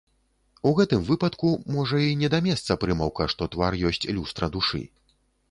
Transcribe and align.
У 0.69 0.69
гэтым 0.77 1.03
выпадку 1.09 1.51
можа 1.75 1.99
і 2.07 2.15
не 2.23 2.31
да 2.35 2.39
месца 2.47 2.79
прымаўка, 2.85 3.29
што 3.35 3.51
твар 3.53 3.79
ёсць 3.93 4.03
люстра 4.19 4.53
душы. 4.59 4.83